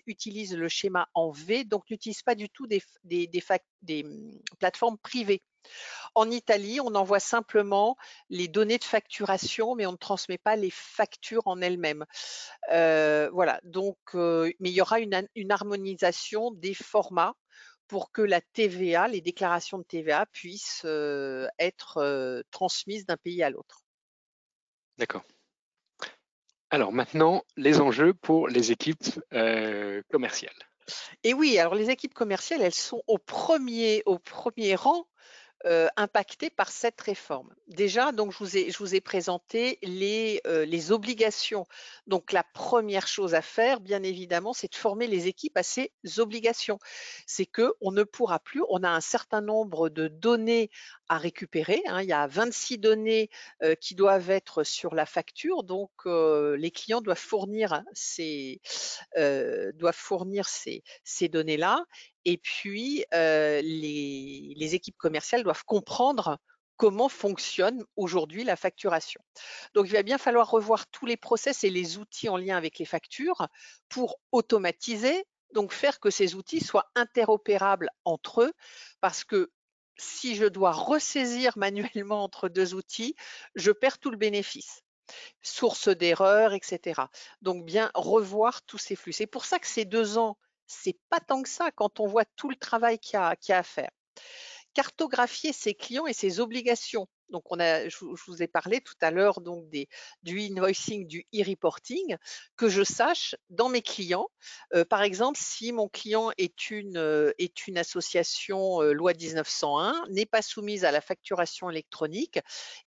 [0.05, 2.81] utilise, le schéma en V, donc n'utilise pas du tout des
[4.03, 5.41] hum, plateformes privées.
[6.15, 7.97] En Italie, on envoie simplement
[8.30, 12.06] les données de facturation, mais on ne transmet pas les factures en elles-mêmes.
[12.71, 17.36] Euh, voilà, donc, euh, mais il y aura une, harmonisation des formats
[17.88, 23.49] pour que la TVA, les déclarations de TVA puissent euh, être transmises d'un pays à
[23.49, 23.84] l'autre.
[24.97, 25.23] D'accord.
[26.69, 29.19] Alors maintenant, les enjeux pour les équipes
[30.10, 30.56] commerciales.
[31.23, 35.08] Et oui, alors les équipes commerciales, elles sont au premier, au premier rang
[35.65, 37.51] euh, impactés par cette réforme.
[37.67, 41.65] Déjà, donc je vous ai, je vous ai présenté les, euh, les obligations.
[42.06, 45.91] Donc la première chose à faire, bien évidemment, c'est de former les équipes à ces
[46.17, 46.78] obligations.
[47.25, 50.69] C'est que on ne pourra plus, on a un certain nombre de données
[51.10, 51.82] à récupérer.
[51.88, 52.04] Hein.
[52.04, 53.32] Il y a 26 données
[53.63, 58.62] euh, qui doivent être sur la facture, donc les clients doivent fournir ces,
[59.15, 61.86] doivent fournir ces, ces données-là
[62.25, 66.39] et puis, les, équipes commerciales doivent comprendre
[66.77, 69.21] comment fonctionne aujourd'hui la facturation.
[69.73, 72.79] Donc, il va bien falloir revoir tous les process et les outils en lien avec
[72.79, 73.47] les factures
[73.88, 78.53] pour automatiser, donc faire que ces outils soient interopérables entre eux,
[78.99, 79.51] parce que
[79.97, 83.15] si je dois ressaisir manuellement entre deux outils,
[83.55, 84.81] je perds tout le bénéfice
[85.43, 87.03] source d'erreur, etc.
[87.41, 89.13] Donc bien revoir tous ces flux.
[89.13, 90.35] C'est pour ça que ces deux ans
[90.67, 93.63] c'est pas tant que ça quand on voit tout le travail qu'il y, a, à
[93.63, 93.91] faire.
[94.73, 97.08] Cartographier ses clients et ses obligations.
[97.30, 102.17] Donc, je, vous ai parlé tout à l'heure du invoicing, du e-reporting,
[102.56, 104.28] que je sache dans mes clients.
[104.73, 107.34] Euh, par exemple, si mon client est une, euh,
[107.75, 112.39] association euh, loi 1901, n'est pas soumise à la facturation électronique,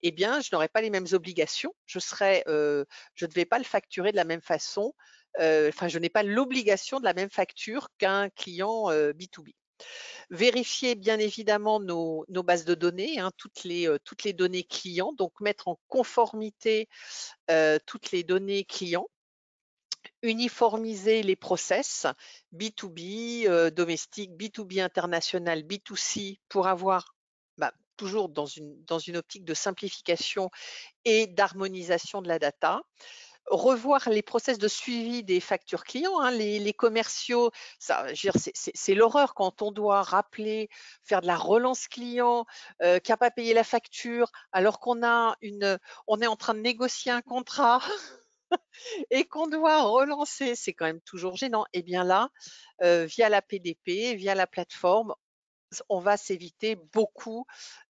[0.02, 1.74] eh bien, je n'aurai pas les mêmes obligations.
[1.86, 4.94] Je je ne vais pas le facturer de la même façon
[5.38, 9.54] enfin, je n'ai pas l'obligation de la même facture qu'un client B2B.
[10.30, 15.40] Vérifier bien évidemment nos, bases de données, hein, toutes, les, toutes les données clients, donc
[15.40, 16.88] mettre en conformité
[17.86, 19.06] toutes les données clients
[20.22, 22.06] uniformiser les process
[22.54, 27.14] B2B, domestique, B2B international, B2C pour avoir
[27.56, 30.50] bah, toujours dans une optique de simplification
[31.04, 32.82] et d'harmonisation de la data
[33.50, 36.20] revoir les process de suivi des factures clients.
[36.20, 40.68] Hein, les, commerciaux, c'est l'horreur quand on doit rappeler,
[41.02, 42.46] faire de la relance client,
[42.82, 46.54] euh, qui n'a pas payé la facture, alors qu'on a une, on est en train
[46.54, 47.80] de négocier un contrat.
[49.10, 51.64] et qu'on doit relancer, c'est quand même toujours gênant.
[51.72, 52.30] Et eh bien là,
[52.82, 55.14] euh, via la PDP, via la plateforme,
[55.88, 57.46] on va s'éviter beaucoup,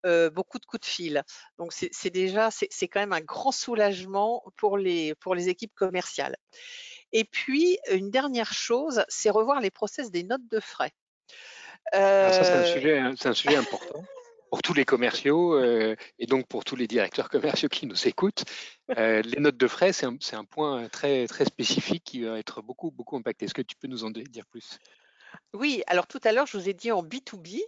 [0.04, 1.24] beaucoup de coups de fil.
[1.58, 6.36] Donc c'est déjà, c'est quand même un grand soulagement pour les, pour les équipes commerciales.
[7.12, 10.92] Et puis, une dernière chose, c'est revoir les process des notes de frais.
[11.94, 14.04] ça, c'est un, sujet, un sujet important
[14.56, 18.46] pour tous les commerciaux euh, et donc pour tous les directeurs commerciaux qui nous écoutent.
[18.98, 22.92] Euh, les notes de frais, c'est un, point très, très spécifique qui va être beaucoup,
[22.92, 23.46] beaucoup impacté.
[23.46, 24.80] Est-ce que tu peux nous en dire plus?
[25.54, 27.62] Oui, alors tout à l'heure, je vous ai dit en B2B,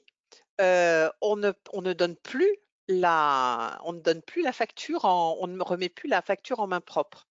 [0.62, 3.80] euh, on, ne, on, ne, donne plus la,
[4.54, 7.28] facture, on ne remet plus la facture en main propre.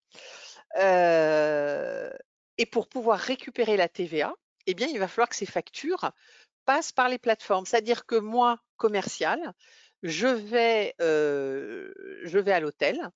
[0.78, 4.34] et pour pouvoir récupérer la TVA,
[4.66, 6.10] eh bien, il va falloir que ces factures
[6.64, 7.66] passe par les plateformes.
[7.66, 9.52] C'est-à-dire que moi, commercial,
[10.02, 13.10] je vais, je vais à l'hôtel.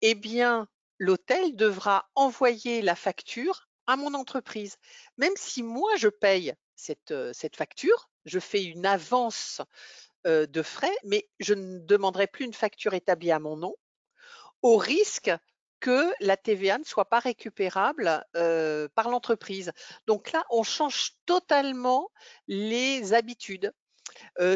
[0.00, 4.76] Eh bien, l'hôtel devra envoyer la facture à mon entreprise.
[5.16, 9.60] Même si moi, je paye cette, cette facture, je fais une avance
[10.24, 13.74] de frais, mais je ne demanderai plus une facture établie à mon nom,
[14.62, 15.32] au risque
[15.80, 18.24] que la TVA ne soit pas récupérable
[18.94, 19.72] par l'entreprise.
[20.06, 22.10] Donc là, on change totalement
[22.46, 23.72] les habitudes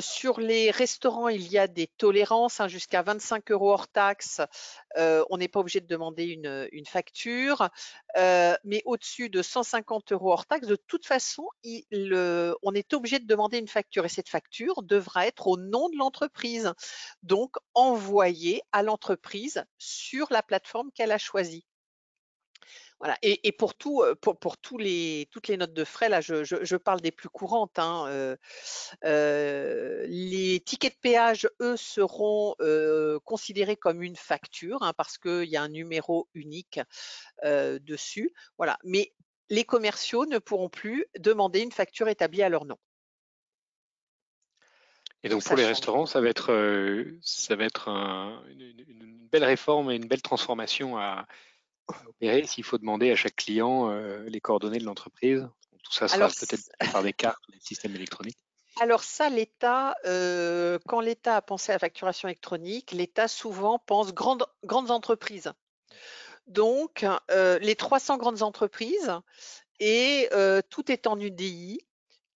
[0.01, 4.41] sur les restaurants, il y a des tolérances hein, jusqu'à 25 euros hors taxe.
[4.97, 7.69] on n'est pas obligé de demander une, facture,
[8.17, 13.59] mais au-dessus de 150 euros hors taxe, de toute façon, on est obligé de demander
[13.59, 16.73] une facture et cette facture devra être au nom de l'entreprise,
[17.23, 21.65] donc envoyée à l'entreprise sur la plateforme qu'elle a choisie.
[23.03, 23.19] Voilà.
[23.23, 26.77] Et, pour, tout, pour, pour, tous les, toutes les notes de frais, là, je, je,
[26.77, 27.81] parle des plus courantes.
[27.81, 28.37] Hein,
[29.05, 32.55] euh, les tickets de péage, eux, seront
[33.25, 36.79] considérés comme une facture hein, parce qu'il y a un numéro unique
[37.43, 38.33] dessus.
[38.57, 38.79] Voilà.
[38.85, 39.13] Mais
[39.51, 42.79] les commerciaux ne pourront plus demander une facture établie à leur nom.
[45.25, 46.53] Et donc, pour les restaurants, ça va être,
[47.21, 51.27] ça va être une, une, belle réforme et une belle transformation à,
[52.09, 55.49] opérer s'il faut demander à chaque client euh, les coordonnées de l'entreprise.
[55.83, 58.39] Tout ça sera peut-être par des cartes ou des systèmes électroniques.
[58.81, 64.15] Alors ça, l'État, euh, quand l'État a pensé à la facturation électronique, l'État souvent pense
[64.15, 65.53] grandes, grandes entreprises.
[66.47, 69.13] Donc, euh, les 300 grandes entreprises
[69.81, 70.29] et
[70.71, 71.81] tout est en UDI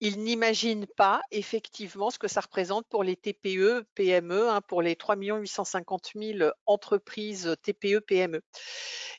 [0.01, 4.97] ils n'imaginent pas effectivement ce que ça représente pour les TPE, PME, hein, pour les
[4.97, 8.43] 3 850 000 entreprises TPE, PME.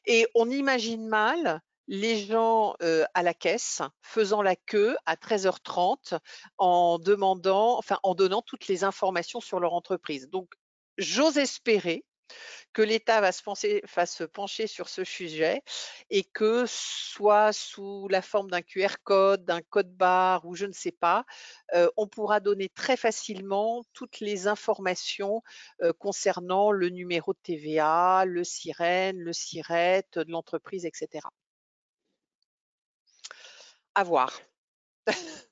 [0.05, 6.19] Et on imagine mal les gens euh, à la caisse faisant la queue à 13h30
[6.57, 10.29] en demandant, enfin en donnant toutes les informations sur leur entreprise.
[10.29, 10.49] Donc,
[10.97, 12.03] j'ose espérer
[12.73, 15.61] que l'État va se, pencher sur ce sujet
[16.09, 20.73] et que soit sous la forme d'un QR code, d'un code barre ou je ne
[20.73, 21.25] sais pas,
[21.73, 25.41] euh, on pourra donner très facilement toutes les informations
[25.81, 31.27] euh, concernant le numéro de TVA, le sirène, le SIRET de l'entreprise, etc.
[33.95, 34.39] À voir.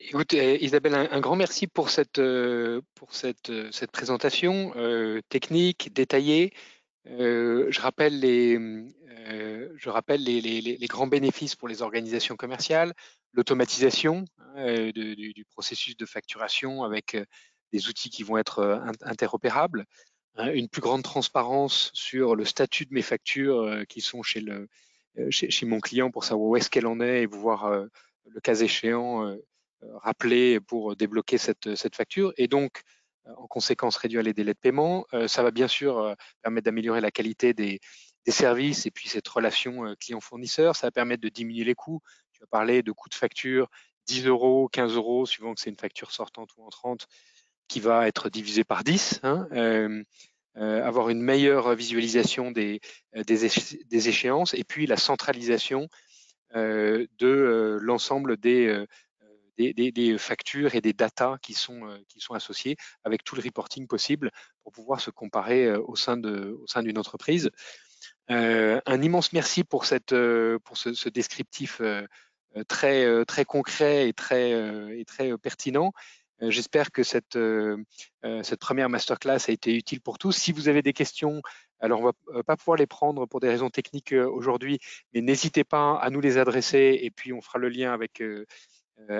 [0.00, 2.80] Écoute, euh, Isabelle, un, grand merci pour cette, euh,
[3.24, 4.72] euh, présentation
[5.28, 6.52] technique, détaillée.
[7.04, 8.58] je rappelle, les,
[10.88, 12.94] grands bénéfices pour les organisations commerciales,
[13.32, 17.16] l'automatisation hein, du, processus de facturation avec
[17.72, 19.84] des outils qui vont être interopérables,
[20.36, 24.44] hein, une plus grande transparence sur le statut de mes factures qui sont chez,
[25.64, 27.68] mon client pour savoir où est-ce qu'elle en est et pouvoir,
[28.26, 29.36] le cas échéant,
[29.94, 32.82] rappeler pour débloquer cette, cette facture et donc
[33.26, 35.06] euh, en conséquence réduire les délais de paiement.
[35.14, 37.80] Euh, ça va bien sûr permettre d'améliorer la qualité des,
[38.24, 40.76] des, services et puis cette relation client-fournisseur.
[40.76, 42.00] Ça va permettre de diminuer les coûts.
[42.32, 43.68] Tu as parlé de coûts de facture
[44.06, 47.06] 10 euros, 15 euros, suivant que c'est une facture sortante ou entrante,
[47.68, 49.20] qui va être divisée par 10.
[49.22, 49.48] Hein,
[50.56, 52.80] euh, avoir une meilleure visualisation des,
[53.14, 53.48] des,
[53.86, 55.88] des, échéances et puis la centralisation
[56.56, 58.84] euh, de l'ensemble des
[59.58, 63.86] des, factures et des datas qui sont, euh, qui sont associées avec tout le reporting
[63.86, 64.30] possible
[64.62, 67.50] pour pouvoir se comparer euh, au sein d'une entreprise.
[68.30, 70.14] Euh, un immense merci pour, cette,
[70.64, 71.80] pour ce, descriptif
[72.68, 74.50] très, très concret et très,
[74.98, 75.92] et très pertinent.
[76.40, 77.38] J'espère que cette,
[78.42, 80.32] cette première masterclass a été utile pour tous.
[80.32, 81.40] Si vous avez des questions,
[81.80, 84.78] alors on va pas pouvoir les prendre pour des raisons techniques aujourd'hui,
[85.14, 88.22] mais n'hésitez pas à nous les adresser et puis on fera le lien avec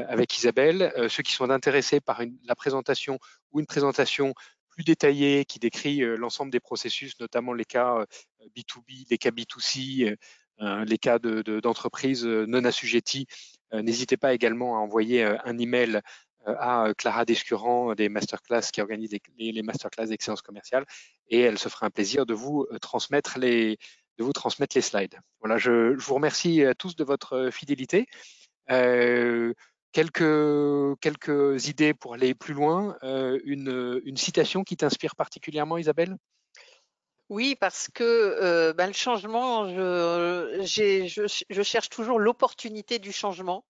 [0.09, 0.93] avec Isabelle.
[0.97, 3.19] Euh, ceux qui sont intéressés par la présentation
[3.53, 4.35] ou une présentation
[4.69, 8.05] plus détaillée qui décrit euh, l'ensemble des processus, notamment les cas
[8.57, 10.17] B2B, les cas B2C,
[10.61, 13.27] les cas d'entreprises de, non assujetties,
[13.73, 16.01] n'hésitez pas également à envoyer un email
[16.47, 20.85] à Clara Descurant des masterclass qui organise les, les masterclass d'excellence commerciale
[21.29, 23.79] et elle se fera un plaisir de vous transmettre les
[24.81, 25.21] slides.
[25.41, 28.07] Voilà, je, vous remercie à tous de votre fidélité.
[29.93, 32.97] Quelques, idées pour aller plus loin.
[33.03, 36.17] une, une citation qui t'inspire particulièrement, Isabelle?
[37.29, 43.65] Oui, parce que euh, ben, le changement, je, cherche toujours l'opportunité du changement.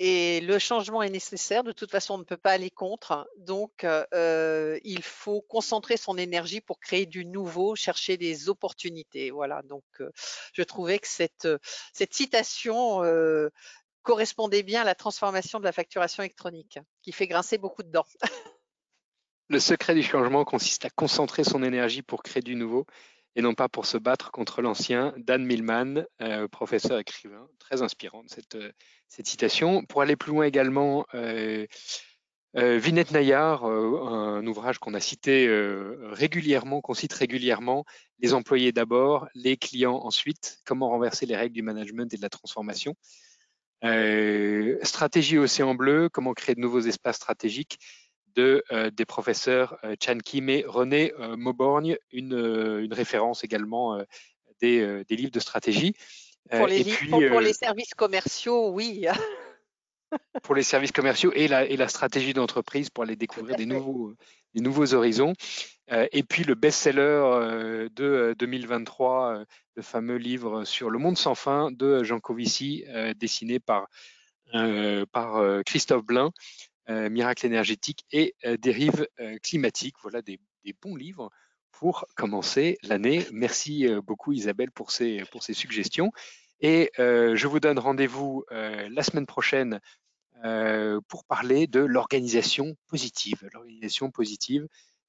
[0.00, 1.64] Et le changement est nécessaire.
[1.64, 3.28] De toute façon, on ne peut pas aller contre.
[3.38, 9.32] Donc, euh, il faut concentrer son énergie pour créer du nouveau, chercher des opportunités.
[9.32, 9.62] Voilà.
[9.62, 10.12] Donc, euh,
[10.52, 11.48] je trouvais que cette
[12.12, 13.02] citation
[14.08, 18.06] correspondait bien à la transformation de la facturation électronique, qui fait grincer beaucoup de dents.
[19.50, 22.86] Le secret du changement consiste à concentrer son énergie pour créer du nouveau
[23.36, 25.12] et non pas pour se battre contre l'ancien.
[25.18, 28.72] Dan Millman, euh, professeur écrivain, très inspirant cette, euh,
[29.08, 29.84] cette citation.
[29.84, 31.66] Pour aller plus loin également, euh,
[32.54, 35.46] Vinette Nayar, un ouvrage qu'on a cité
[36.12, 37.84] régulièrement, qu'on cite régulièrement,
[38.20, 42.30] Les employés d'abord, les clients ensuite, comment renverser les règles du management et de la
[42.30, 42.96] transformation.
[44.82, 47.78] Stratégie Océan Bleu, comment créer de nouveaux espaces stratégiques
[48.38, 54.00] de, euh, des professeurs euh, Chan Kim et René euh, Mauborgne, une, une, référence également
[54.60, 55.94] des, des, livres de stratégie.
[56.50, 59.06] Pour les, pour, les services commerciaux, oui.
[60.42, 64.14] pour les services commerciaux et la, et la stratégie d'entreprise pour aller découvrir des nouveaux,
[64.54, 65.34] des nouveaux horizons.
[65.90, 69.44] et puis le best-seller de 2023,
[69.74, 72.84] le fameux livre sur le monde sans fin de Jean Covici,
[73.16, 73.88] dessiné par,
[75.12, 76.30] par Christophe Blain,
[76.90, 79.96] euh, Miracle énergétique et euh, Dérive euh, climatique.
[80.02, 80.40] Voilà des,
[80.80, 81.30] bons livres
[81.72, 83.26] pour commencer l'année.
[83.32, 86.12] Merci beaucoup Isabelle pour ces, pour ces suggestions.
[86.60, 89.80] Et je vous donne rendez-vous la semaine prochaine
[91.08, 93.48] pour parler de l'organisation positive.
[93.52, 94.66] L'organisation positive,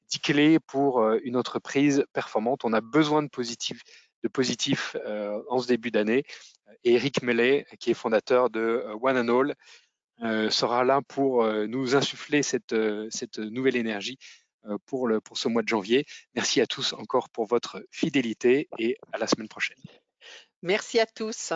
[0.09, 2.65] 10 clés pour une entreprise performante.
[2.65, 3.81] On a besoin de positif,
[4.23, 4.95] de positif
[5.49, 6.23] en ce début d'année.
[6.83, 9.55] Et Eric Mellet, qui est fondateur de One and All,
[10.21, 14.17] euh, sera là pour euh, nous insuffler cette, euh, cette nouvelle énergie
[14.85, 16.05] pour, le, pour ce mois de janvier.
[16.35, 19.77] Merci à tous encore pour votre fidélité et à la semaine prochaine.
[20.61, 21.53] Merci à tous.